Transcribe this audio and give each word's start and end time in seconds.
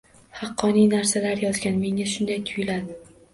Haqqoniy 0.37 0.87
narsalar 0.93 1.41
yozgan, 1.43 1.77
menga 1.83 2.09
shunday 2.15 2.41
tuyuladi 2.49 2.99